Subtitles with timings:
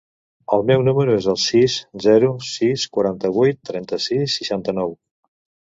[0.55, 1.75] El meu número es el sis,
[2.07, 5.01] zero, sis, quaranta-vuit, trenta-sis, seixanta-nou.